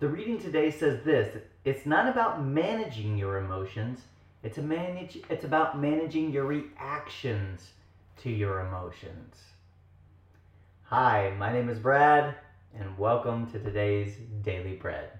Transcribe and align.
The 0.00 0.08
reading 0.08 0.40
today 0.40 0.72
says 0.72 1.04
this 1.04 1.40
it's 1.64 1.86
not 1.86 2.08
about 2.08 2.44
managing 2.44 3.16
your 3.16 3.38
emotions, 3.38 4.00
it's, 4.42 4.58
a 4.58 4.62
manage, 4.62 5.20
it's 5.30 5.44
about 5.44 5.80
managing 5.80 6.32
your 6.32 6.46
reactions 6.46 7.70
to 8.22 8.28
your 8.28 8.66
emotions. 8.66 9.36
Hi, 10.82 11.32
my 11.38 11.52
name 11.52 11.68
is 11.68 11.78
Brad, 11.78 12.34
and 12.76 12.98
welcome 12.98 13.48
to 13.52 13.60
today's 13.60 14.16
Daily 14.42 14.74
Bread. 14.74 15.10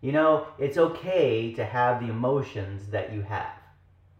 You 0.00 0.12
know, 0.12 0.46
it's 0.58 0.78
okay 0.78 1.52
to 1.52 1.64
have 1.66 2.00
the 2.00 2.08
emotions 2.08 2.86
that 2.92 3.12
you 3.12 3.20
have, 3.20 3.58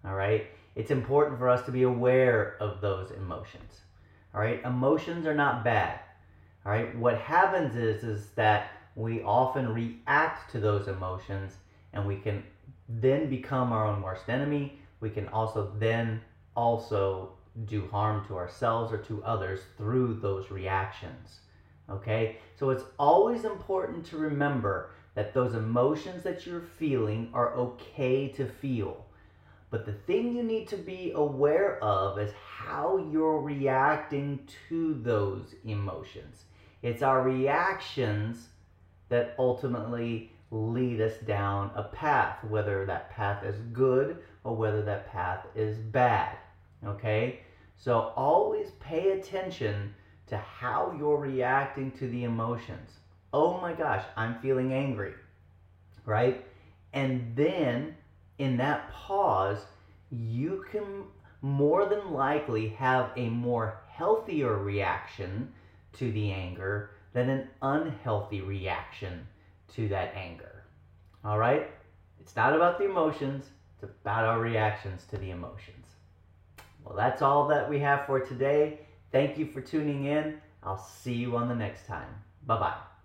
all 0.05 0.15
right? 0.15 0.49
It's 0.75 0.91
important 0.91 1.39
for 1.39 1.49
us 1.49 1.65
to 1.65 1.73
be 1.73 1.85
aware 1.85 2.59
of 2.61 2.83
those 2.83 3.11
emotions, 3.11 3.81
all 4.35 4.43
right? 4.43 4.63
Emotions 4.67 5.25
are 5.25 5.35
not 5.35 5.65
bad, 5.65 5.99
all 6.67 6.73
right? 6.73 6.95
What 6.99 7.17
happens 7.17 7.75
is, 7.75 8.05
is 8.05 8.27
that 8.33 8.73
we 8.97 9.23
often 9.23 9.69
react 9.73 10.51
to 10.51 10.59
those 10.59 10.89
emotions 10.89 11.59
and 11.93 12.05
we 12.05 12.17
can 12.17 12.43
then 12.89 13.29
become 13.29 13.73
our 13.73 13.87
own 13.87 14.03
worst 14.03 14.29
enemy. 14.29 14.79
We 15.01 15.11
can 15.11 15.29
also 15.29 15.71
then 15.79 16.23
also 16.57 17.33
do 17.67 17.87
harm 17.89 18.27
to 18.27 18.37
ourselves 18.37 18.93
or 18.93 18.99
to 18.99 19.23
others 19.23 19.61
through 19.77 20.15
those 20.15 20.51
reactions. 20.51 21.41
Okay? 21.91 22.39
So 22.59 22.71
it's 22.71 22.85
always 22.99 23.45
important 23.45 24.07
to 24.07 24.17
remember 24.17 24.91
that 25.15 25.35
those 25.35 25.55
emotions 25.55 26.23
that 26.25 26.47
you're 26.47 26.65
feeling 26.79 27.31
are 27.35 27.55
okay 27.55 28.29
to 28.29 28.47
feel. 28.47 29.05
But 29.71 29.85
the 29.85 29.93
thing 29.93 30.35
you 30.35 30.43
need 30.43 30.69
to 30.69 30.77
be 30.77 31.13
aware 31.15 31.83
of 31.83 32.19
is 32.19 32.33
how 32.33 32.97
you're 33.13 33.41
reacting 33.41 34.49
to 34.69 34.95
those 35.03 35.55
emotions. 35.65 36.45
It's 36.83 37.03
our 37.03 37.23
reactions 37.23 38.49
that 39.09 39.35
ultimately 39.39 40.33
lead 40.51 41.01
us 41.01 41.17
down 41.27 41.71
a 41.75 41.83
path, 41.83 42.43
whether 42.45 42.87
that 42.87 43.11
path 43.11 43.45
is 43.45 43.57
good 43.73 44.19
or 44.45 44.55
whether 44.55 44.83
that 44.83 45.11
path 45.11 45.47
is 45.55 45.79
bad. 45.79 46.37
Okay? 46.85 47.41
So 47.77 48.13
always 48.17 48.71
pay 48.81 49.13
attention 49.13 49.95
to 50.29 50.37
how 50.37 50.95
you're 50.99 51.19
reacting 51.19 51.91
to 51.93 52.09
the 52.09 52.25
emotions. 52.25 52.91
Oh 53.33 53.61
my 53.61 53.73
gosh, 53.73 54.05
I'm 54.17 54.41
feeling 54.41 54.73
angry. 54.73 55.15
Right? 56.05 56.45
And 56.93 57.35
then 57.37 57.97
in 58.39 58.57
that 58.59 58.91
pause, 58.93 59.67
you 60.11 60.65
can 60.71 61.05
more 61.43 61.87
than 61.87 62.13
likely 62.13 62.69
have 62.71 63.11
a 63.17 63.29
more 63.29 63.81
healthier 63.89 64.57
reaction 64.57 65.53
to 65.95 66.11
the 66.13 66.33
anger 66.33 66.91
than 67.17 67.31
an 67.31 67.49
unhealthy 67.63 68.43
reaction 68.43 69.27
to 69.75 69.89
that 69.89 70.13
anger. 70.15 70.65
All 71.25 71.39
right? 71.39 71.71
It's 72.21 72.37
not 72.37 72.55
about 72.55 72.79
the 72.79 72.85
emotions, 72.85 73.47
it's 73.73 73.85
about 73.85 74.25
our 74.25 74.39
reactions 74.39 75.07
to 75.07 75.17
the 75.17 75.31
emotions. 75.31 75.87
Well, 76.85 76.95
that's 76.95 77.23
all 77.23 77.49
that 77.49 77.71
we 77.71 77.79
have 77.79 78.05
for 78.05 78.21
today. 78.21 78.81
Thank 79.13 79.39
you 79.39 79.47
for 79.47 79.63
tuning 79.63 80.05
in. 80.05 80.39
I'll 80.63 80.77
see 80.77 81.15
you 81.15 81.39
on 81.39 81.49
the 81.49 81.55
next 81.55 81.87
time. 81.87 82.15
Bye 82.47 82.61
bye. 82.61 82.96